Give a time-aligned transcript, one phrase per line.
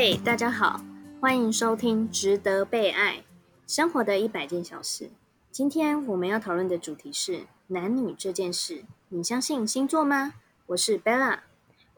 [0.00, 0.80] 嘿，大家好，
[1.20, 3.24] 欢迎收听《值得被爱
[3.66, 5.06] 生活的一百件小事》。
[5.50, 8.84] 今天我们要讨论的主题是男女这件事。
[9.08, 10.34] 你相信星座吗？
[10.66, 11.40] 我是 Bella，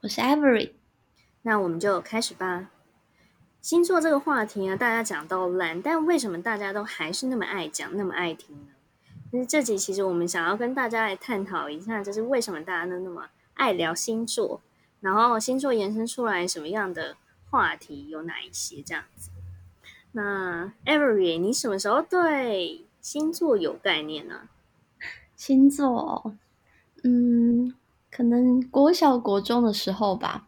[0.00, 0.70] 我是 Avery。
[1.42, 2.70] 那我们就开始吧。
[3.60, 8.72] 星座这个话题啊，大家讲到烂，但为什么大家都还是那么爱讲，那么爱听呢？
[9.32, 14.62] 那这集其实我们想要跟大家来探讨一下，就是为什么大家都那么爱聊星座，
[15.00, 17.18] 然后星座延伸出来什么样的
[17.50, 19.30] 话题，有哪一些这样子。
[20.12, 24.48] 那 Avery，你什么时候对星座有概念呢？
[25.36, 26.34] 星座，
[27.02, 27.74] 嗯，
[28.10, 30.46] 可能国小、国中的时候吧。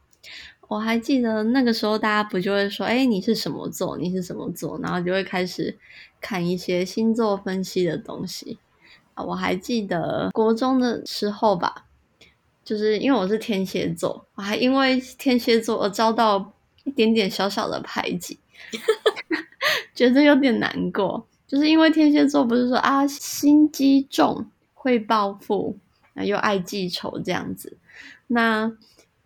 [0.68, 3.98] 我还记得那个时候，大家不就会说：“哎，你是什么座？
[3.98, 5.78] 你是什么座？”然后就会开始
[6.18, 8.58] 看一些星座分析的东西。
[9.14, 11.84] 我还记得国中的时候吧，
[12.64, 18.38] 就是因为我是天蝎座，我还因为天蝎座而遭到一点点小小的排挤，
[19.94, 21.26] 觉得有点难过。
[21.46, 25.76] 就是因为天蝎座不是说啊心机重、会报复、
[26.24, 27.76] 又爱记仇这样子，
[28.28, 28.72] 那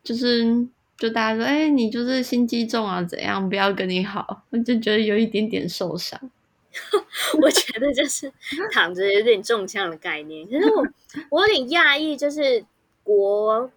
[0.03, 0.67] 就是
[0.99, 6.19] 就大家说，哎，你就是心机重啊，怎样不要跟你好，我就觉得有一点点受伤。
[7.41, 8.31] 我觉得就是
[8.73, 10.87] 躺着有点中枪的概念，可是我
[11.31, 12.65] 我有点讶异，就是
[13.03, 13.71] 国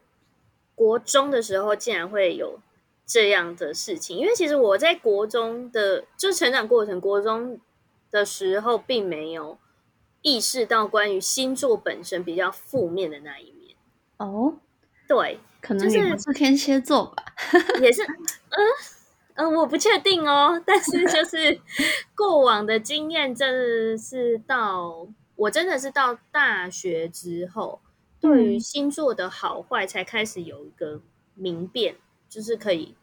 [0.75, 2.59] 国中的时候竟然会有
[3.09, 7.59] 这样的事情，因为其实我在国中的就成长过程，国中
[8.11, 9.57] 的时候并没有
[10.21, 13.75] 意识到关于星座本身比较负面的那一面。
[14.17, 14.57] 哦，
[15.07, 17.25] 对，可能你不是天蝎座吧？
[17.81, 18.59] 也是，嗯。
[19.35, 21.61] 嗯，我不确定哦，但是就是
[22.13, 25.07] 过往的经验，真的是到
[25.37, 27.79] 我真的是到大学之后，
[28.19, 31.01] 对于星座的好坏才开始有一个
[31.35, 31.95] 明辨，
[32.27, 32.95] 就是可以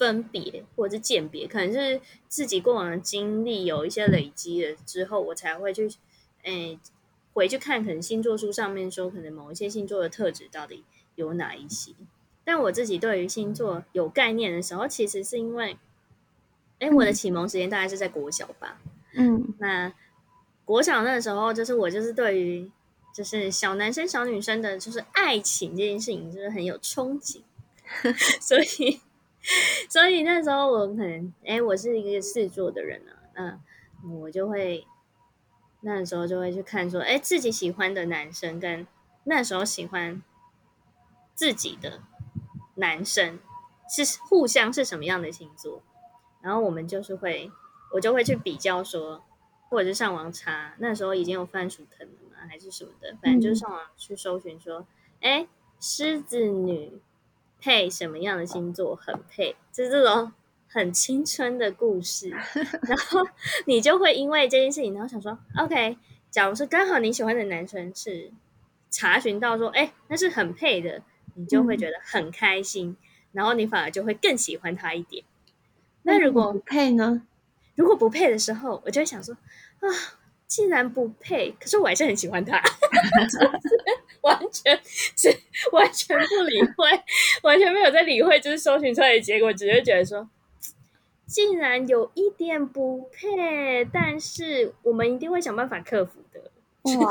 [0.00, 5.90] 分别或者是鉴别，可能是自己过往的经历有一些累积了之后，我才会去
[6.44, 6.78] 诶
[7.34, 10.84] 回去看，可能星座书上面说，可能某一些星座的特质到底
[11.16, 11.92] 有哪一些。
[12.44, 15.76] 但我自己对于星座有概念的时候，其实是因为，
[16.78, 18.80] 哎，我的启蒙时间大概是在国小吧。
[19.12, 19.92] 嗯，那
[20.64, 22.70] 国小那个时候，就是我就是对于
[23.14, 27.42] 就是小男生小女生的，就是爱情这件事情，就是很有憧憬。
[28.40, 29.00] 所以，
[29.90, 33.02] 所以那时候我可能，哎，我是一个狮子座的人
[33.34, 33.60] 啊，
[34.02, 34.86] 那我就会
[35.82, 38.86] 那时候就会去看说，哎，自己喜欢的男生跟
[39.24, 40.22] 那时候喜欢
[41.34, 42.00] 自己的。
[42.76, 43.38] 男生
[43.90, 45.82] 是互相是什么样的星座？
[46.40, 47.50] 然后我们就是会，
[47.92, 49.22] 我就会去比较说，
[49.68, 52.48] 或者是上网查，那时候已经有番薯藤了吗？
[52.48, 53.14] 还是什么的？
[53.20, 54.86] 反正就是上网去搜寻说，
[55.20, 55.46] 哎，
[55.78, 57.02] 狮子女
[57.60, 59.54] 配什么样的星座很配？
[59.72, 60.32] 就是这种
[60.68, 62.30] 很青春的故事。
[62.88, 63.26] 然后
[63.66, 65.96] 你就会因为这件事情，然后想说，OK，
[66.30, 68.30] 假如是刚好你喜欢的男生是
[68.90, 71.02] 查询到说，哎，那是很配的。
[71.34, 72.96] 你就会觉得很开心，
[73.32, 75.24] 然后你反而就会更喜欢他一点。
[76.02, 77.22] 那如果不配呢？
[77.76, 79.34] 如果不配的时候，我就会想说
[79.78, 79.88] 啊，
[80.48, 82.60] 既然不配，可是我还是很喜欢他，
[84.22, 85.28] 完全是
[85.72, 86.88] 完全不理会，
[87.42, 90.28] 完全没有在理会，就是搜寻出来的结果，只是觉得说，
[91.26, 96.50] 竟然有一点不配，但是我们一定会想办法克服的。
[96.98, 97.10] 哇！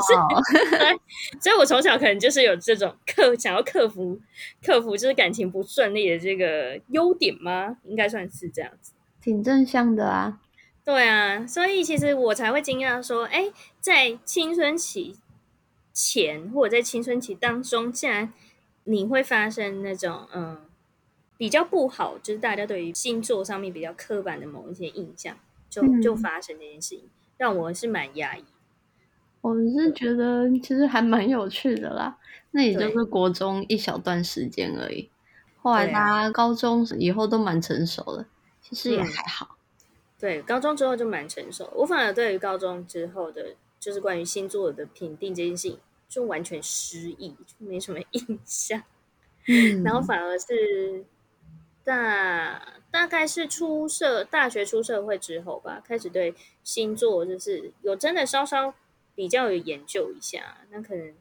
[1.40, 4.18] 所以，我从小可能就是有这种克想要克服
[4.60, 7.76] 克服就是感情不顺利的这个优点吗？
[7.84, 10.40] 应该算是这样子，挺正向的啊。
[10.84, 15.14] 对啊，所以其实我才会惊讶说，哎，在青春期
[15.92, 18.32] 前或者在青春期当中，竟然
[18.84, 20.60] 你会发生那种嗯
[21.36, 25.36] 比较不好，就是大家对于星座上面比较刻板的某一些印象，
[25.68, 28.44] 就就发生这件事情，让我是蛮压抑。
[29.40, 32.18] 我是觉得其实还蛮有趣的啦，
[32.50, 35.08] 那也就是国中一小段时间而已。
[35.62, 38.26] 后来他高中以后都蛮成熟了，
[38.60, 39.56] 其实也还好。
[40.18, 41.70] 对，高中之后就蛮成熟。
[41.74, 48.80] 我反而对于高中之后的，就是关于星座的评定这件事情，就完全失忆，就没什么印象。
[49.48, 51.04] 嗯，然后反而是
[51.82, 58.74] 大大概是出社大学出社会之后吧，开始对星座就是有真的稍稍。
[59.12, 61.14] 比较有研究一下，那可能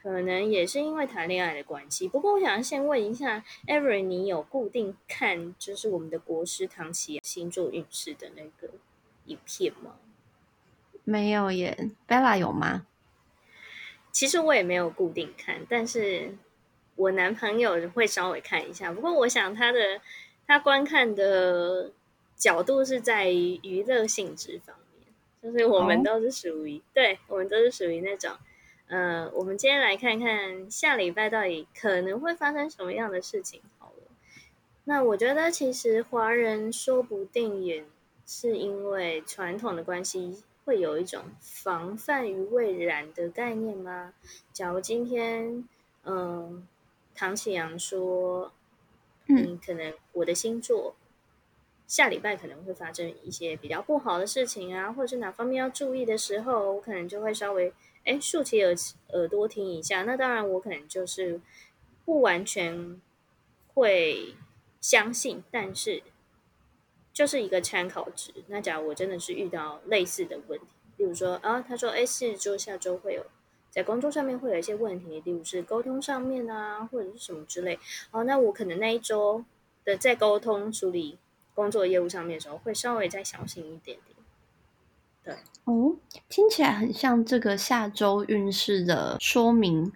[0.00, 2.06] 可能也是因为谈恋爱的关系。
[2.06, 8.74] 不过，我想先问一下，Every，你有固定看就是我们的国师唐奇星座运势的那个
[9.24, 9.96] 影片吗？
[11.10, 11.76] 没有耶
[12.06, 12.86] ，Bella 有吗？
[14.12, 16.36] 其实我也没有固定看，但是
[16.94, 18.92] 我男朋友会稍微看一下。
[18.92, 20.00] 不过，我想他的
[20.46, 21.90] 他观看的
[22.36, 25.08] 角度是在于娱乐性质方面，
[25.42, 28.30] 就是我们都是属于，对我们都是属于那种，
[28.86, 33.60] 呃，我们今天来看看下礼拜到底可能会发生什么样的事情。
[33.78, 34.12] 好了，
[34.84, 37.84] 那我觉得其实华人说不定也
[38.24, 40.44] 是因为传统的关系。
[40.70, 44.14] 会有一种防范于未然的概念吗？
[44.52, 45.68] 假如今天，
[46.04, 46.64] 嗯，
[47.12, 48.52] 唐启阳说，
[49.26, 50.94] 嗯，可能我的星座
[51.88, 57.74] 下礼拜可能会发生一些比较不好的事情啊，或者是哪方面要注意的时候，我可能就会稍微
[58.04, 58.72] 哎竖起耳
[59.08, 60.04] 耳朵听一下。
[60.04, 61.40] 那当然，我可能就是
[62.04, 63.02] 不完全
[63.74, 64.36] 会
[64.80, 66.04] 相信，但是。
[67.20, 68.32] 就是一个参考值。
[68.46, 70.64] 那假如我真的是遇到类似的问题，
[70.96, 73.26] 例如说啊，他说，哎，是周下周会有
[73.70, 77.78] 在工作上面会有一些问题，例如是沟通上面啊，或者是什么之类。
[78.10, 79.44] 哦，那我可能那一周
[79.84, 81.18] 的在沟通处理
[81.54, 84.16] 工作业务上面的时候，会稍微再小心一点点。
[85.22, 85.34] 对，
[85.64, 85.94] 哦，
[86.30, 89.92] 听起来很像这个下周运势的说明，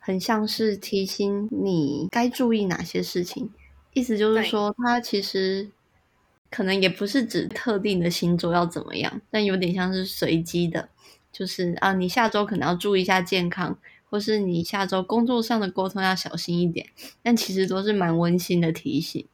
[0.00, 3.52] 很像是提醒你该注意哪些事情。
[3.92, 5.70] 意思就是说，它其实。
[6.54, 10.88] 可能也不是指特定的星座要怎么样，但有点像是随机的，
[11.32, 13.76] 就是啊，你下周可能要注意一下健康，
[14.08, 16.86] 或是你下周工作上的沟通要小心一点。
[17.24, 19.26] 但其实都是蛮温馨的提醒，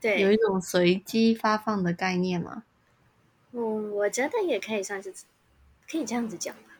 [0.00, 2.62] 对，有一种随机发放的概念嘛。
[3.50, 5.12] 嗯，我觉得也可以算是
[5.90, 6.78] 可以这样子讲吧。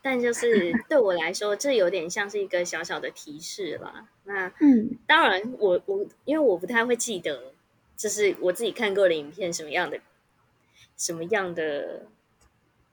[0.00, 4.06] 但就是 对我来说，这有点像是一个小小的提示了。
[4.22, 7.52] 那嗯，当然，我我因为我不太会记得。
[8.00, 10.00] 就是我自己看过的影片，什么样的
[10.96, 12.06] 什么样的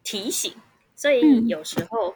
[0.03, 0.53] 提醒，
[0.97, 2.13] 所以有时候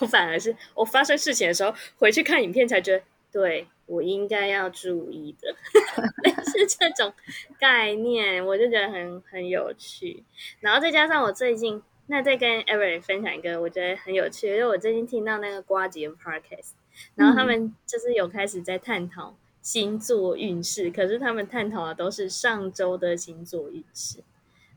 [0.00, 5.54] 我反而是我发生事情的时候回去看影片，才觉得对我应该要注意的，
[6.50, 7.12] 是这种
[7.60, 10.24] 概念，我就觉得很很有趣。
[10.60, 16.70] 然后再加上我最近，那再跟 Every 分享一个我觉得很有趣，因为我最近听到那个瓜姐 Podcast，
[17.16, 19.36] 然后他们就是有开始在探讨。
[19.68, 24.24] 星座运势，可是他们探讨的都是上周的星座运势。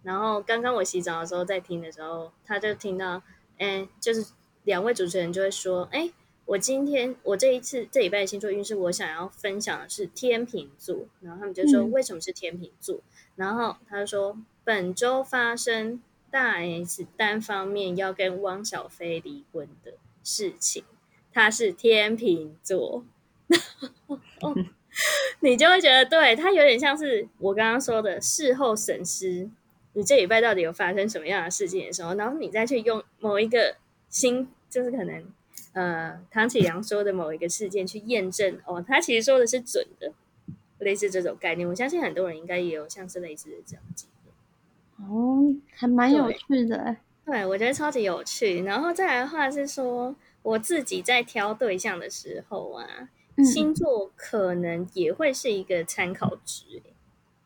[0.04, 3.24] 然后刚刚我洗澡的时候在听的时候，他就听到，
[3.58, 4.34] 哎，就是
[4.66, 6.12] 两位主持人就会说，哎，
[6.44, 11.06] 我今天我这一次这礼拜的星座运势，我想要分享的是天秤座。
[11.22, 13.00] 然后他们就说，为什么是天秤座？
[13.38, 20.84] 然后他说，本周发生大 S 单方面要跟汪小菲离婚的事情，
[21.32, 23.06] 他是天秤座。
[25.40, 29.50] 你就会觉得，对他有点像是我刚刚说的事后审视，
[29.94, 33.78] 你这礼拜到底有发生什么样的事情的时候，然后你再去用某一个
[34.10, 35.24] 新，就是可能
[35.74, 40.12] 呃唐启阳说的某一个事件去验证，哦，他其实说的是准的，
[40.80, 43.84] 类似这种概念，我相信很多人应该也有像是类似的这样。
[45.10, 48.64] 哦，还蛮有趣的，对我觉得超级有趣。
[48.64, 53.10] 然后再来的话是说，我自己在挑对象的时候啊。
[53.44, 56.82] 星座可能也会是一个参考值，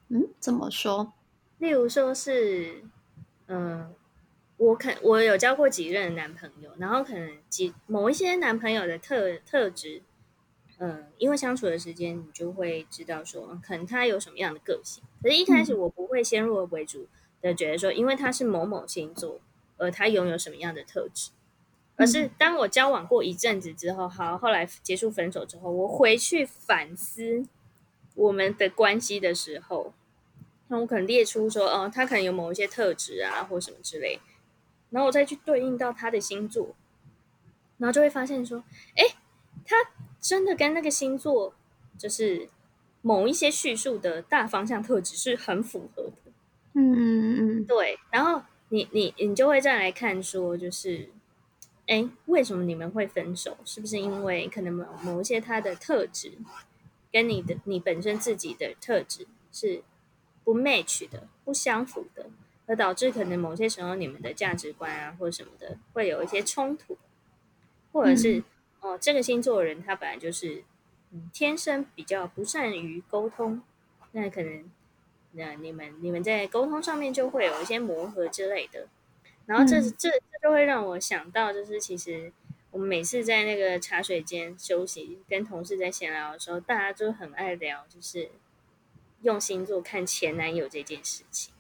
[0.09, 1.13] 嗯，怎么说？
[1.57, 2.83] 例如说是，
[3.47, 3.93] 嗯，
[4.57, 10.01] 我可我有交过几任男朋友，然后可能几某一些男朋友的特特质，
[10.79, 15.03] 嗯，因为相处的时间，你就会知道说，可能他有什么样的个性。
[15.21, 17.07] 可是，一开始我不会先入为主
[17.41, 19.39] 的觉得说，因为他是某某星座，
[19.77, 21.31] 而他拥有什么样的特质。
[21.97, 27.45] 而是当我交往过一阵子之后，好，后来结束分手之后，我回去反思
[28.15, 29.93] 我们的关系的时候，
[30.67, 34.19] 那我可能列出说，哦，他可能有某一些特质啊，或什么之类，
[34.89, 36.75] 然后我再去对应到他的星座，
[37.77, 38.61] 然后就会发现说，
[38.95, 39.15] 哎，
[39.65, 39.77] 他
[40.19, 41.53] 真的跟那个星座
[41.97, 42.49] 就是
[43.01, 46.31] 某一些叙述的大方向特质是很符合的。
[46.73, 47.97] 嗯嗯嗯，对。
[48.11, 51.09] 然后你你你就会再来看说，就是。
[51.87, 53.57] 哎，为什么你们会分手？
[53.63, 56.31] 是不是因为可能某某一些他的特质
[57.11, 59.83] 跟你的你本身自己的特质是
[60.43, 62.27] 不 match 的、不相符的，
[62.65, 66.97] 而导致可能某些时候你们的价值观啊或者什么的会有一些冲突，
[67.91, 68.43] 或者是
[68.79, 70.63] 哦，这个星座人他本来就是
[71.11, 73.61] 嗯天生比较不善于沟通，
[74.11, 74.63] 那可能
[75.33, 78.87] 那你们你们在沟通上面就会有一些磨合之类的。
[79.45, 82.31] 然后这这这就会让我想到，就是其实
[82.71, 88.29] 我们每次在那个茶水间休息，跟同事在闲聊的时候，大家就很爱聊，就是
[89.21, 91.53] 用星座看前男友这件事情。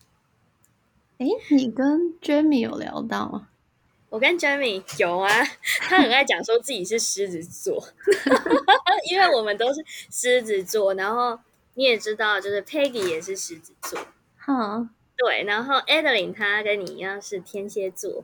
[1.17, 3.47] 哎，你跟 Jamie 有聊到吗？
[4.09, 5.29] 我跟 Jamie 有啊，
[5.81, 7.85] 他很爱讲说自己是狮子座，
[9.11, 11.37] 因为我们都是狮子座，然后
[11.73, 13.99] 你也知道，就是 Peggy 也是狮子座，
[14.37, 18.23] 哈，对，然后 Adeline 她跟你一样是天蝎座，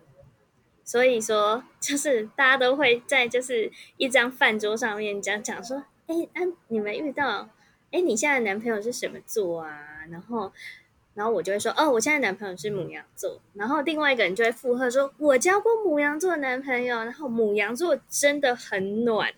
[0.83, 7.49] 所以说就是大家都会在就是一张饭桌上面讲讲说，哎，啊，你们遇到，
[7.91, 10.05] 哎，你现在男朋友是什么座啊？
[10.09, 10.51] 然后，
[11.13, 19.33] 然后我就会说，哦，我现在男朋友是母羊座，然后另外一个人就会附和说，我交过母羊座男朋友，然后母羊座真的很暖。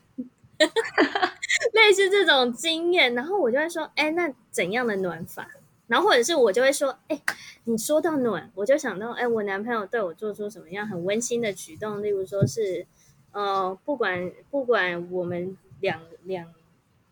[1.74, 5.50] 类似这种经验，然后我就会说，哎，那怎样的暖法？
[5.94, 7.22] 然后或者是我就会说，哎，
[7.66, 12.88] 你说到暖，我就想到，哎，我男朋友对我做出什么样很温馨的举动，例如说是，
[13.32, 16.52] 呃，不管不管我们两两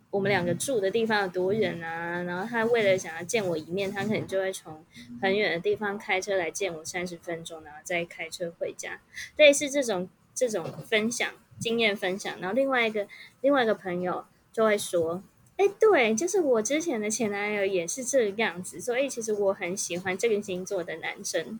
[0.09, 4.83] 我们两个住的地方有多远啊，然后他为了想要见我一面，他可能就会从
[5.21, 8.99] 很远的地方开车来见我三十分钟，然后再开车回家，
[9.37, 11.31] 类似这种这种分享。
[11.59, 13.07] 经验分享，然后另外一个
[13.41, 15.21] 另外一个朋友就会说
[15.61, 21.59] ：“哎，对，就是我之前的前男友也是这个样子，所以其实我很喜欢这个星座的男生。”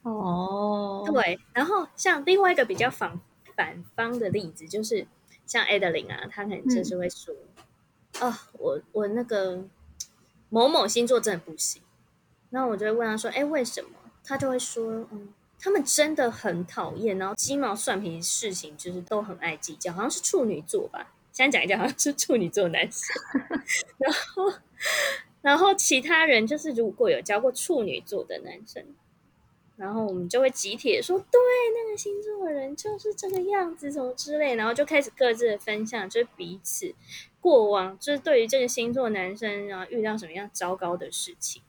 [0.00, 1.38] 哦，对。
[1.52, 3.20] 然后像另外一个比较反
[3.54, 5.06] 反方的例子，就是
[5.46, 7.34] 像 Adeline 啊，他可能就是会说
[8.18, 9.62] ：“哦，我我那个
[10.48, 11.82] 某某星座真的不行。”
[12.48, 13.90] 那我就会问他说：“哎，为什么？”
[14.24, 21.12] 他就会说：“嗯。”他们真的很讨厌，然后鸡毛蒜皮事情就是都很爱计较，好像是处女座吧。
[21.32, 23.02] 现在讲一讲，好像是处女座男生。
[23.98, 24.52] 然后，
[25.40, 28.84] 然后其他人就是如果有交过处女座的男生，
[29.76, 31.40] 然后我们就会集体说，对，
[31.74, 36.94] 那个星座的人就是这个样子，什么之类，然后就开始各自的分享，就是彼此
[37.40, 41.62] 过往，就是对于这个星座男生，然后遇到什么样糟糕的事情。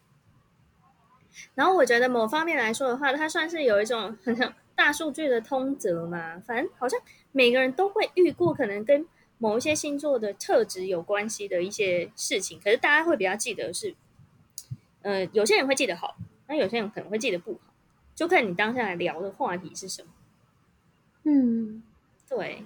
[1.55, 6.39] 然后我觉得某方面来说的话，它算是有一种很像大数据的通则嘛。
[6.46, 7.00] 反正好像
[7.32, 9.08] 每个人都会遇过可能跟
[9.43, 13.93] 某一些星座的特质有关系的一些事情，可是大家会比较记得是，
[15.01, 16.15] 呃，有些人会记得好，
[16.47, 17.73] 那有些人可能会记得不好，
[18.15, 20.07] 就看你当下来聊的话题是什么。
[21.23, 21.83] 嗯，
[22.29, 22.63] 对，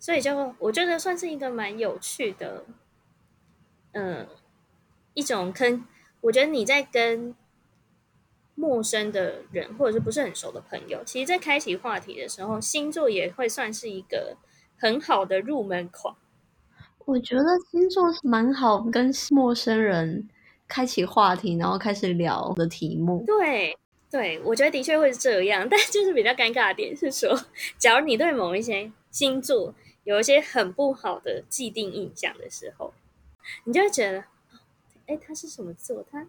[0.00, 2.64] 所以就我觉得算是一个蛮有趣的，
[3.92, 4.26] 嗯，
[5.14, 5.86] 一种坑。
[6.22, 7.36] 我觉得你在跟。
[8.58, 14.34] 陌生的人，或者是不是很熟的朋友，其实，在开启话题的时候，星座也会算是一个
[14.78, 16.14] 很好的入门款。
[17.04, 20.28] 我觉得星座蛮好跟陌生人
[20.66, 23.24] 开启话题，然后开始聊的题目。
[23.24, 23.78] 对，
[24.10, 27.38] 对，我觉得的确会是这样， 但就是比较尴尬的点是说，
[27.78, 32.92] 假如你对某一些星座有一些很不好的既定印象的时候，
[33.64, 34.24] 你就会觉得，
[35.06, 36.04] 哎，他是什么座？
[36.10, 36.26] 他，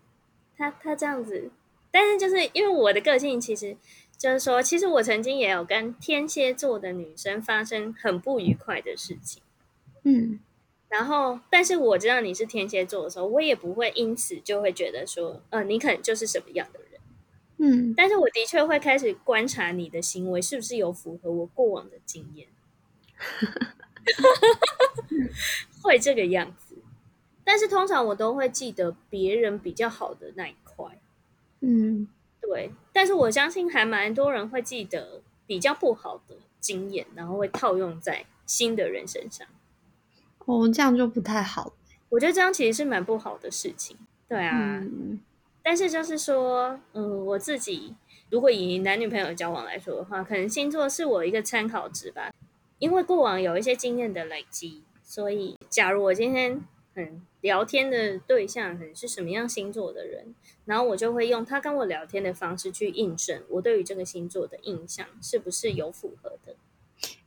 [0.55, 1.49] 他，他这样子。
[1.89, 3.75] 但是就是因为我的个性，其实
[4.17, 9.43] 就是说，其实我曾经也有跟天蝎座的女生发生很不愉快的事情，
[10.03, 10.39] 嗯，
[10.89, 17.01] 然后，但是我知道你是天蝎座的时候，我也不会因此就会觉得说，呃，你可能就是什么样的人，
[17.57, 22.47] 嗯，但是我的确会开始观察你的行为是不是有符合我过往的经验，
[25.83, 26.75] 会这个样子，
[27.43, 30.99] 但是通常我都会记得别人比较好的那一块。
[31.59, 32.07] 嗯，
[32.49, 39.45] 对，但是我相信还蛮多人会记得比较不好的经验，然后会套用在新的人身上。
[40.45, 41.73] 哦，这样就不太好。
[42.07, 43.97] 我觉得这样其实是蛮不好的事情。
[44.29, 44.81] 对啊，
[45.61, 47.93] 但是就是说，嗯，我自己
[48.29, 52.31] 如果以男女朋友交往来说的话，可能星座是我一个参考值吧，
[52.79, 56.63] 因为过往有一些经验的累积，所以假如我今天。
[56.95, 60.33] 很，聊天的对象可能是什么样星座的人，
[60.67, 66.55] 然后我就会用他跟我聊天的方式去印证我对于这个星座的印象是不是有符合的。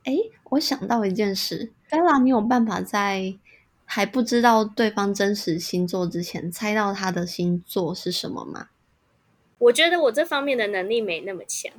[0.03, 0.15] 哎，
[0.51, 3.35] 我想到一件事，Bella，你有办法在
[3.83, 8.69] 还不知道对方真实星座之前猜到他的星座是什么吗？
[9.57, 11.73] 我觉得我这方面的能力没那么强，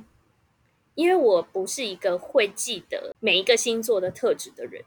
[0.95, 4.83] 因为我不是一个会记得每一个星座的特质的人。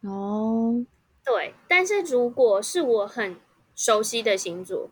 [0.00, 0.84] 哦。
[1.24, 3.36] 对，但是如果是我很
[3.74, 4.88] 熟悉的星座，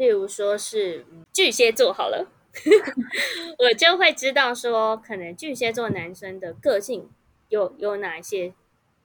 [0.00, 2.26] 例如说是巨蟹座，好了，
[3.60, 7.10] 我就会知道说，可能巨蟹座男生的个性
[7.50, 8.54] 有有哪一些。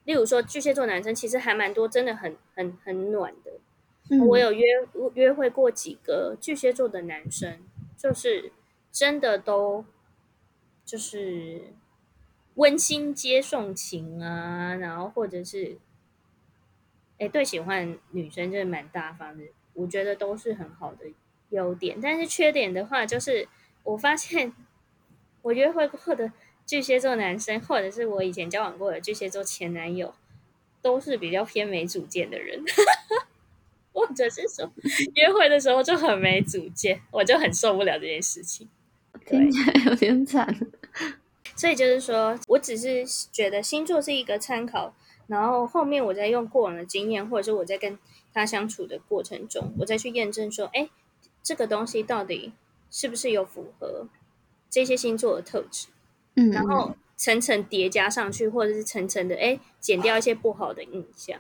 [0.05, 3.59] 例如说，巨蟹座男生其实还蛮多，真的很很很暖的。
[4.25, 4.63] 我有约
[5.15, 7.59] 约会过几个巨蟹座的男生，
[7.97, 8.53] 就是
[8.89, 9.83] 真的都
[10.85, 11.73] 就是
[12.53, 15.77] 温馨接送情啊，然后或者是。
[17.17, 19.43] 哎，对，喜欢女生就是蛮大方的，
[19.75, 21.05] 我觉得都是很好的
[21.49, 21.99] 优点。
[22.01, 23.47] 但是缺点的话，就是
[23.83, 24.51] 我发现
[25.43, 26.31] 我约会过的
[26.65, 30.13] 巨蟹座男生，或者是我以前交往过的巨蟹座前男友，
[30.81, 32.63] 都是比较偏没主见的人。
[33.93, 34.69] 或者是说
[35.13, 38.67] 约会的时候就很没主见，我就很受不了这件事情。
[39.25, 40.53] 听起来有点惨。
[41.55, 44.93] 所以就是说我只是觉得星座是一个参考，
[45.27, 47.97] 然后后面我再用过往的经验，或者是我在跟
[48.35, 50.89] 他相处的过程中，我再去验证说，哎，
[51.41, 52.51] 这个东西到底
[52.91, 54.07] 是不是有符合
[54.69, 55.87] 这些星座的特质？
[56.35, 61.39] 嗯，然后层层叠加上去，或者是层层的，哎，减掉一些不好的印象。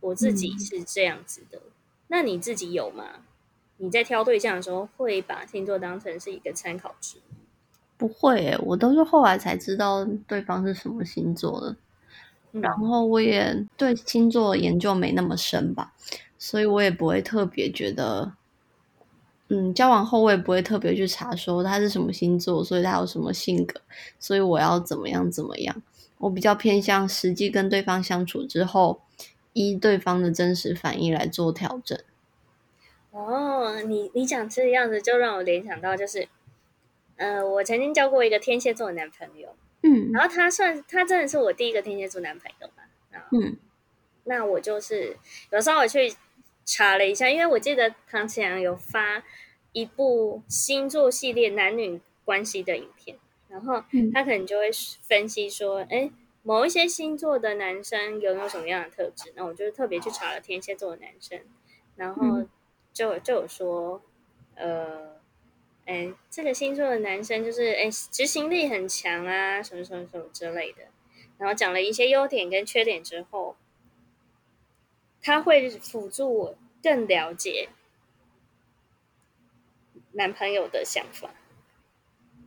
[0.00, 1.62] 我自己是这样子的，
[2.08, 3.24] 那你自己有吗？
[3.76, 7.18] 你在挑对象的时候，会把星座当成是一个参考值？
[7.96, 11.76] 不会诶，我都是后来才知道对方是什么星座的，
[12.60, 15.92] 然后我也对星座研究没那么深吧，
[16.38, 18.32] 所以我也不会特别觉得，
[19.48, 23.80] 嗯，交往后我也不会特别去查说他是什么星座，所以他有什么性格，
[24.18, 25.82] 所以我要怎么样怎么样。
[26.18, 29.00] 我比较偏向实际跟对方相处之后，
[29.52, 31.98] 依对方的真实反应来做调整。
[33.10, 36.28] 哦，你你讲这样子，就让我联想到就是。
[37.16, 39.50] 呃，我曾经交过一个天蝎座的男朋友，
[39.86, 43.58] 嗯，然后他算他真的是我第一个天蝎座男朋友嘛，嗯，
[44.24, 45.16] 那我就是
[45.50, 46.14] 有时候我去
[46.64, 49.22] 查了一下，因为我记得唐启阳有发
[49.72, 54.70] 一部星座系列男女关系的影片，然后他可能就会
[55.02, 56.10] 分析说，哎，
[56.42, 59.34] 某一些星座的男生有没有什么样的特质？
[59.36, 61.38] 那我就特别去查了天蝎座的男生，
[61.96, 62.46] 然后
[62.92, 64.00] 就就有说，
[66.34, 70.82] 这个星座的男生就是哎，执行力很强啊，什么什么什么之类的。
[71.38, 73.54] 然后讲了一些优点跟缺点之后，
[75.22, 77.68] 他会辅助我更了解
[80.14, 81.36] 男朋友的想法。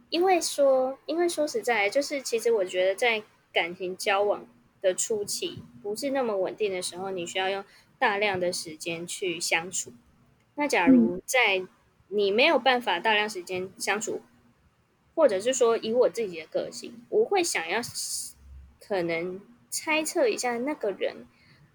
[0.10, 4.46] 因为说，因为说实在，就是其实我觉得在感情交往
[4.82, 7.64] 的初期不是那么稳定的时候，你需要用
[7.98, 9.94] 大量的时间去相处。
[10.56, 11.66] 那假如在
[12.10, 14.22] 你没有办法大量时间相处，
[15.14, 17.82] 或者是说以我自己的个性，我会想要
[18.80, 21.26] 可能猜测一下那个人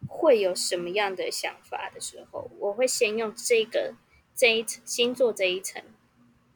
[0.08, 3.94] 会有什么样的想法的时候，我会先用这个
[4.34, 5.82] 这一星座这一层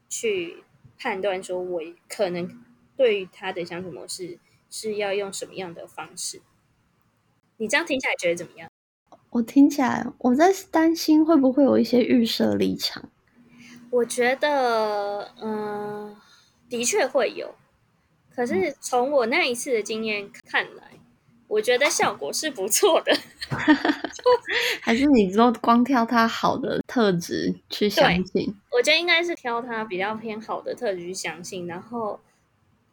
[0.09, 0.65] 去
[0.99, 2.65] 判断，说我可能
[2.97, 4.39] 对于他的相处模式
[4.71, 6.41] 是要用什么样的方式。
[7.59, 8.71] 你这样听起来觉得怎么样？
[9.31, 13.11] 我听起来我在担心会不会有一些预设立场。
[13.97, 16.15] 我觉得，嗯，
[16.69, 17.55] 的确会有。
[18.35, 20.83] 可是从我那一次的经验看来，
[21.49, 23.17] 我觉得效果是不错的。
[24.83, 28.55] 还是你都光挑他好的特质去相信？
[28.73, 31.67] 我觉得应该是挑他比较偏好的特质去相信。
[31.67, 32.21] 然后，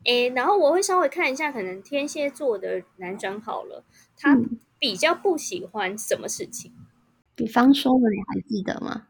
[0.06, 3.84] 诶，然后我会稍微看一下，可能天蝎座的男生好了，
[4.18, 4.38] 他
[4.80, 6.72] 比较不喜欢什么事情。
[7.36, 9.08] 比方说的，你还记得吗？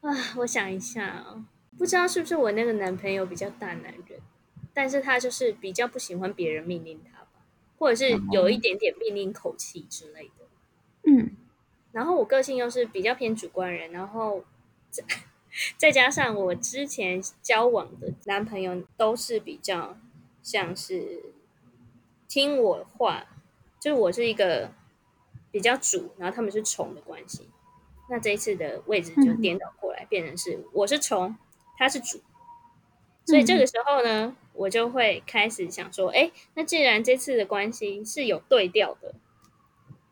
[0.00, 1.44] 啊，我想一下啊，
[1.78, 4.20] 不知道是不是我那个男朋友比较大男人，
[4.72, 7.44] 但是他就是比较不喜欢别人命令他吧，
[7.78, 10.46] 或者是有一点点命令口气之类的。
[11.02, 11.36] 嗯，
[11.92, 14.44] 然后我个性又是比较偏主观人，然后
[14.90, 15.04] 再
[15.76, 19.98] 再加上我之前交往的男朋友都是比较
[20.42, 21.34] 像是
[22.26, 23.26] 听我话，
[23.78, 24.72] 就是我是一个
[25.50, 27.48] 比较主，然后他们是宠的关系。
[28.10, 31.36] 那这一次的位置就颠倒过来，变成是我是从，
[31.78, 32.20] 他是主，
[33.24, 39.14] 所以这个时候呢，我就会开始想说，哎，那既然这次的关系是有对调的，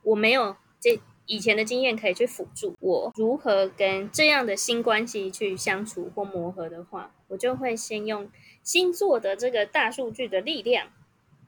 [0.04, 8.30] 我没有这以前的经验可以去辅助我如何跟这样的新关系去相处或磨合的话，我就会先用
[8.62, 10.86] 星座的这个大数据的力量，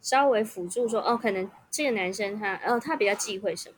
[0.01, 3.77] 稍微辅助说，哦，可能这个男生他，哦，他比较忌讳什么，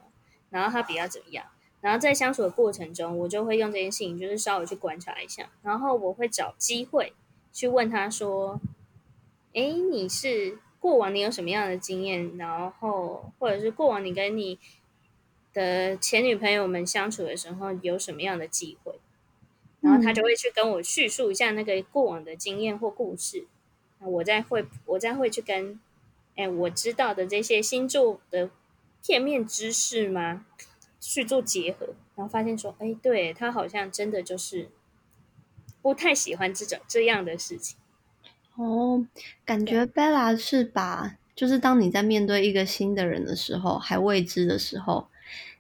[0.49, 1.45] 然后他比较怎么样。
[1.83, 7.13] 然后在相处的过程中，我就会用这件事情，就是稍微去观察一下，然后我会找机会
[7.53, 8.59] 去问他说
[9.53, 12.39] ：“哎，你是过往你有什么样的经验？
[12.39, 14.59] 然后或者是过往你跟你
[15.53, 19.01] 的前女朋友们相处的时候有什么样的机会？”
[19.83, 23.49] 然后他就会去跟我叙述一下那个过往的经验或故事，
[23.99, 25.81] 我再会我再会去跟
[26.37, 28.49] 哎我知道的这些星座的
[29.05, 30.47] 片面知识吗？
[31.05, 34.71] 去做结合，然后发现说，哎，对他好像真的就是
[35.83, 37.77] 不太喜欢这种这样的事情。
[38.55, 39.05] 哦，
[39.45, 45.09] 感觉 Bella 是把，就是当你在面对一个新的人的时候，还未知的时候，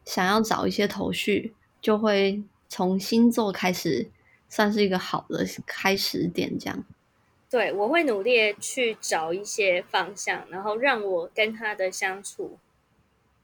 [0.04, 4.08] 想要找一些头绪，就会从星座开始，
[4.48, 6.56] 算是一个好的开始点。
[6.56, 6.84] 这样，
[7.50, 12.58] 对我会努力去找一些方向，然后让我跟他的相处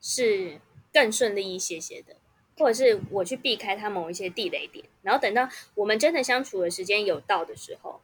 [0.00, 0.60] 是。
[1.00, 2.16] 更顺利一些些的，
[2.56, 8.00] 或者是我去避开他某一些地雷点，然后等到我们真的相处的时间有到的时候，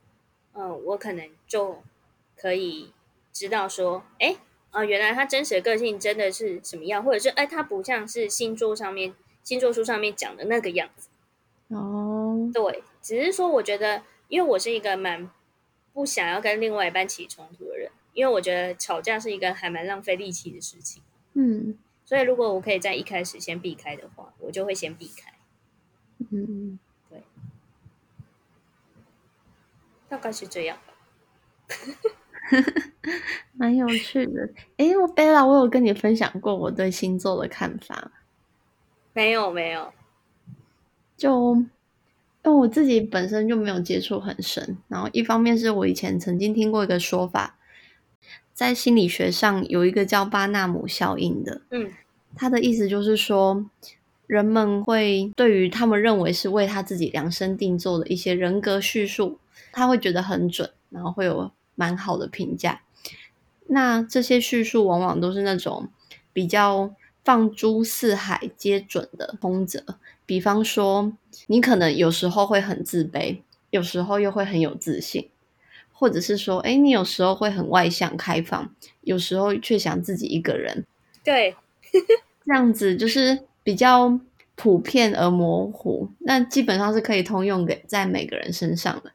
[0.52, 1.82] 嗯，我可能就
[2.36, 2.92] 可以
[3.32, 4.36] 知道说，哎，
[4.70, 11.08] 啊，原来他真实的个性真的是什么样，或者是哎，他不像是星座上面星座书上面讲的那个样子。
[11.74, 15.28] 哦，对，只是说我觉得，因为我是一个蛮
[15.92, 21.02] 不想要跟另外一半起冲突的人，因为我觉得吵架是一个还蛮浪费力气的事情。
[21.32, 21.76] 嗯。
[22.04, 25.32] 所以，如果我可以在一开始先避开的话，我就会先避开。
[26.30, 27.22] 嗯，对，
[30.08, 30.94] 大概是这样吧。
[33.54, 34.50] 蛮有趣的。
[34.76, 38.12] 哎，我贝拉，我有跟你分享过我对星座的看法。
[39.14, 39.92] 没有，没有。
[41.16, 41.70] 就因
[42.42, 47.56] 为我自己本身就没有接触很深，然后一方面是我以前曾经听过一个说法。
[48.54, 51.90] 在心理学上有一个叫巴纳姆效应的，嗯，
[52.36, 53.68] 他的意思就是说，
[54.28, 59.40] 人们会对于他们认为是为他自己量身定做的一些人格叙述，
[59.72, 62.80] 他会觉得很准，然后会有蛮好的评价。
[63.66, 65.88] 那这些叙述往往都是那种
[66.32, 69.82] 比较放诸四海皆准的通则，
[70.24, 71.12] 比方说，
[71.48, 73.40] 你可能有时候会很自卑，
[73.70, 75.28] 有时候又会很有自信。
[75.96, 78.68] 或者是说，哎，你有时候会很外向开放，
[79.02, 80.84] 有时候却想自己一个人。
[81.22, 81.56] 对，
[82.44, 84.20] 这样子就是比较
[84.56, 89.10] 普遍而模糊，那基本上是可以通用给在每个人身上的。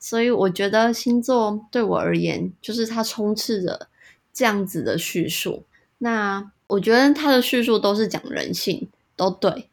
[0.00, 3.88] 所以我觉得星座对我而言，就是它充斥着
[4.32, 5.64] 这样子的叙述。
[5.98, 9.68] 那我觉得它的叙述都是讲人性，都对，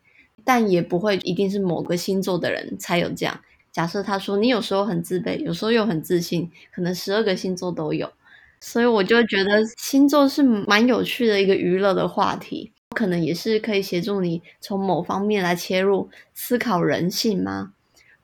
[0.45, 3.41] 但也不会一定是某个星座的人才有这样。
[3.71, 8.11] 假设他说你有时候很自卑，有时候又很自信，可能十二个星座都有，
[8.59, 17.73] 所以我就觉得星座是蛮有趣的一个娱乐的话题，可能也是可以协助你从某方面来切入思考人性吗？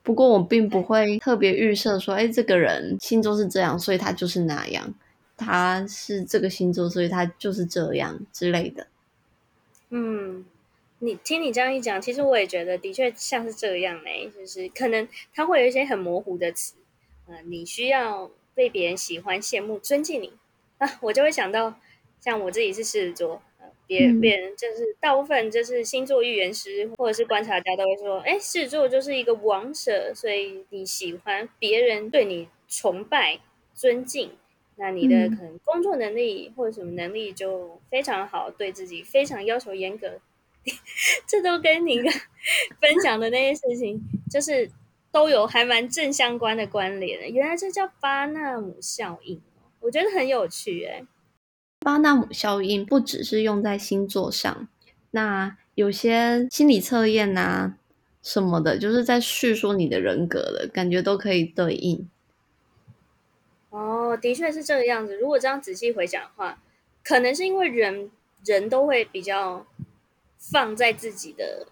[0.02, 4.94] 不过我并不会特别预设说，哎，这个人星座是这样，所以他就是那样，
[5.36, 8.86] 他是这个星座，所以他就是这样之类的。
[9.90, 10.44] 嗯。
[11.00, 16.74] 你听你这样一讲，其实我也觉得的确像是这样嘞，就是可能他会有一些很模糊的词，
[17.28, 20.32] 呃，你需要被别人喜欢、羡慕、尊敬你
[20.78, 21.78] 啊，我就会想到，
[22.20, 33.38] 像我自己是狮子座，呃，别别人就是大部分就是星座预言师或者是观察家都会说，哎，狮子座就是一个王者，所以你喜欢别人对你崇拜、
[33.72, 34.32] 尊敬，
[34.74, 40.20] 那你的可能工作能力或者什么能力就非常好，对自己非常要求严格。
[41.26, 44.00] 这都跟你分享的那些事情，
[44.30, 44.70] 就是
[45.10, 47.28] 都有还蛮正相关的关联的。
[47.28, 49.40] 原来这叫巴纳姆效应
[49.80, 51.04] 我觉得很有趣哎。
[51.80, 54.68] 巴纳姆效应不只是用在星座上，
[55.12, 57.76] 那有些心理测验啊
[58.22, 62.08] 什么的，就是在叙述你的人格的感觉都可以对应。
[63.70, 65.16] 哦，的确是这个样子。
[65.16, 66.60] 如果这样仔细回想的话，
[67.04, 68.10] 可能是因为人
[68.44, 69.66] 人都会比较。
[70.38, 71.66] 放在自己的，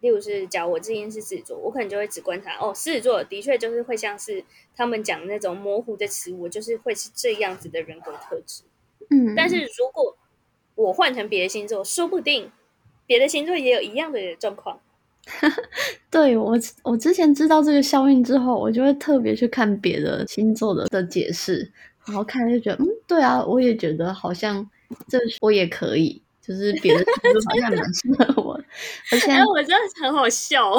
[0.00, 4.44] 例如是，假如我今天是狮子座，我可能就会只观察哦，狮子座的确就是会像是
[4.76, 8.62] 他们讲那种模糊的词，我就是会是这样子的人格特质。
[9.10, 10.16] 嗯，但是如果
[10.74, 12.50] 我换成别的星座，说不定
[13.06, 14.80] 别的星座也有一样的状况。
[16.10, 21.72] 对我，我之前知道这个效应之后，我就会特别去看别的星座的的解释，
[22.06, 24.68] 然后看就觉得，嗯，对啊，我也觉得好像
[25.08, 26.22] 这我也可以。
[26.46, 28.60] 就是别的星座好像蛮适合我，
[29.10, 30.72] 而且我真的很好笑。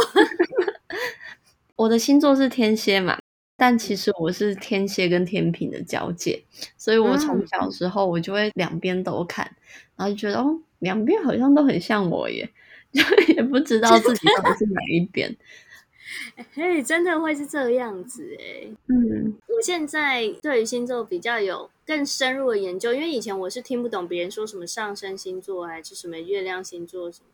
[1.76, 3.18] 我的星座是天蝎嘛，
[3.58, 6.44] 但其实我是天蝎跟天平的交界，
[6.78, 9.50] 所以我从小时候我就会两边都看，
[9.96, 12.48] 然后就觉得哦，两边好像都很像我耶，
[12.94, 13.02] 就
[13.34, 15.36] 也不知道自己到底是哪一边。
[16.54, 18.68] 嘿，真的会是这样子哎。
[18.88, 27.28] 嗯，我现在对于星座比较有更深入的研究，因为以前我是听不懂别人说什么上升星座还是什么月亮星座什么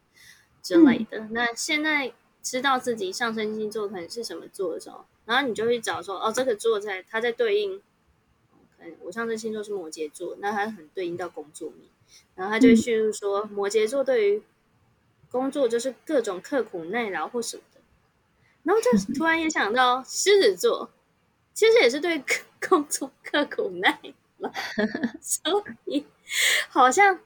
[0.61, 1.27] 之类的。
[1.31, 7.79] 那现在知道自己上升星座可能是什么座的时候，然后你就会找说，哦，这个座在它在对应，
[8.77, 11.87] 可能我上升星座是摩羯座，那它很对应到工作命，
[12.35, 14.43] 然后他就会叙述说，摩羯座对于
[15.29, 17.79] 工作就是各种刻苦耐劳或什么的。
[18.63, 20.89] 然后就突然也想到狮子座，
[21.53, 22.23] 其实也是对
[22.67, 23.99] 工作刻苦耐
[24.41, 24.51] 劳，
[25.21, 26.05] 所以
[26.69, 27.19] 好像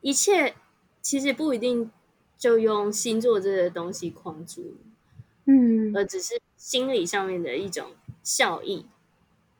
[0.00, 0.54] 一切
[1.00, 1.90] 其实不一定
[2.38, 4.74] 就用星座这个东西框住，
[5.46, 7.90] 嗯，而只是心理上面的一种
[8.22, 8.86] 效益，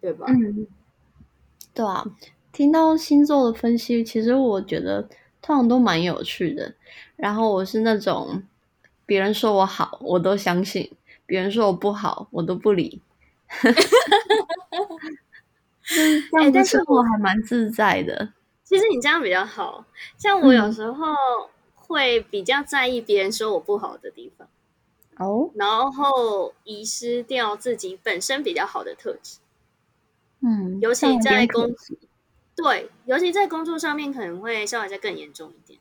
[0.00, 0.26] 对吧？
[0.28, 0.66] 嗯，
[1.74, 2.04] 对啊。
[2.52, 5.02] 听到星座的分析，其实我觉得
[5.40, 6.74] 通常都蛮有趣的。
[7.16, 8.42] 然后我是那种。
[9.04, 10.88] 别人说我好，我都相信；
[11.26, 13.02] 别人说我不好，我都不理。
[16.38, 18.32] 哎，但是我还蛮自在的。
[18.64, 19.84] 其实你这样比较好，
[20.16, 21.14] 像我有时候
[21.74, 24.48] 会比较在意别人说我不好的地方，
[25.18, 29.38] 哦，然后遗失掉自己本身比较好的特质。
[30.40, 31.74] 嗯，尤其在工
[32.56, 35.78] 对，尤其在工作上面可能会稍微再更严重一点。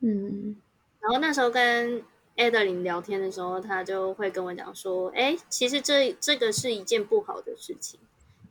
[0.00, 0.56] 嗯，
[1.00, 2.02] 然后那时候跟
[2.36, 8.00] Adeline 聊天的时候，他就会跟我讲说：“哎，其实这这个是一件不好的事情，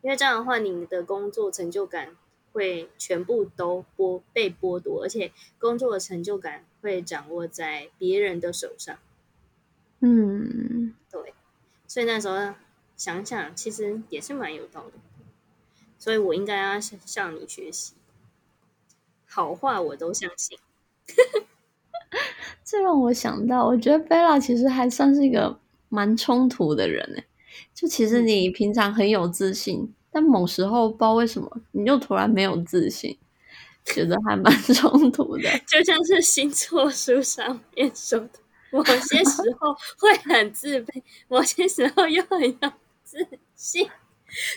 [0.02, 2.16] 因为这样的话，你的工作成就感
[2.54, 8.98] 会全部都剥被剥夺，而且工作的成就感会掌握在别人的手上。”
[10.04, 11.34] 嗯，对，
[11.88, 12.56] 所以那时候
[12.98, 15.00] 想想，其实也是蛮有道理。
[16.00, 17.94] 所以我应该要向你学习，
[19.28, 20.58] 好话我都相信。
[22.66, 25.60] 这让我想到，我觉得贝拉其实还算是一个
[25.90, 27.22] 蛮冲突的人呢。
[27.74, 33.18] 就其实你平常很有自信，但某时候不知道为什么，你就突然没有自信，
[33.86, 35.50] 觉得还蛮 冲突的。
[35.68, 38.40] 就像是星座书上面说的，
[38.72, 42.72] 某些时候会很自卑，某些时候又很有
[43.04, 43.90] 自信。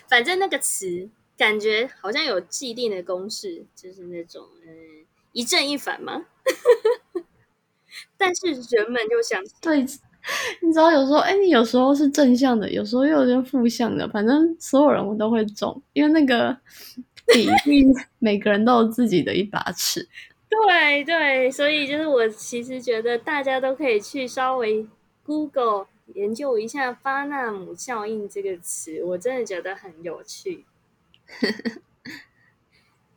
[0.09, 1.11] 反正那个词。
[1.37, 6.27] 感觉好像有既定的公式，就是那种嗯一正一反吗？
[8.17, 9.85] 但是人们就相信，对，
[10.63, 16.57] 你知道有时候哎，你有时候是正向的，有时候又有点负向的，反正所有人我都会中，因为那个
[17.33, 17.85] 比例
[18.19, 20.09] 每个人都有自己的一把尺。
[20.49, 24.87] 对对，所以就是我其实觉得大家都可以去稍微
[25.25, 30.65] Google 研究一下巴纳姆效应这个词，我真的觉得很有趣。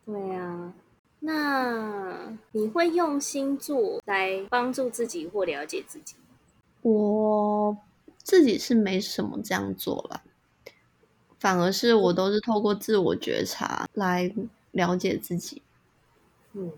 [0.05, 0.73] 对啊，
[1.19, 6.15] 那你会用星座来帮助自己或了解自己？
[6.87, 7.77] 我
[8.23, 10.21] 自己是没什么这样做了，
[11.39, 14.33] 反而是我都是透过自我觉察来
[14.71, 15.61] 了解自己。
[16.53, 16.71] 嗯，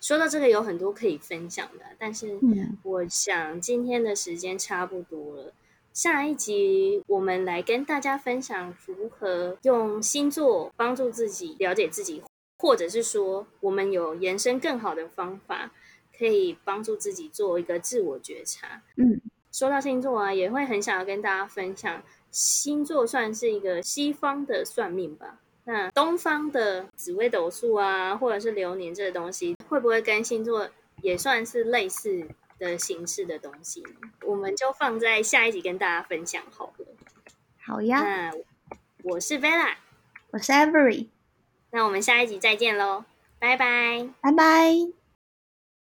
[0.00, 2.38] 说到这个有很多可以分享的，但是
[2.84, 5.52] 我想今天的时间差不多了。
[5.92, 12.22] 下一集我们来跟大家分享如何用星座帮助自己了解自己，
[12.58, 15.72] 或者是说我们有延伸更好的方法，
[16.16, 18.82] 可以帮助自己做一个自我觉察。
[18.96, 19.20] 嗯，
[19.56, 25.38] 说到星座啊，也会很想要跟大家分享，星座算是一个西方的算命吧？
[25.64, 30.68] 那东方的紫微斗数啊，或者是流年这个东西，会不会跟星座
[31.00, 32.28] 也算是类似？
[32.58, 33.84] 的形式的东西，
[34.22, 36.86] 我们就放在下一集跟大家分享好了。
[37.62, 38.32] 好呀，那
[39.02, 39.74] 我是 Bella，
[40.30, 41.08] 我是 Avery，
[41.70, 43.04] 那我们下一集再见喽，
[43.38, 44.95] 拜拜，拜拜。